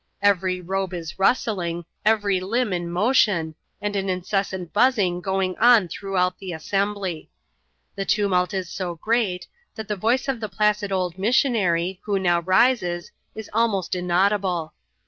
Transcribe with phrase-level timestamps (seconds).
[0.23, 6.39] Every robe is rustling, every limb in motion, and an incessant buzzing going on throughout
[6.39, 7.29] the assembly.
[7.95, 9.45] The tumult is so great,
[9.75, 14.73] that the voice of the placid old missionary, who now rises, is ahnost inaudible.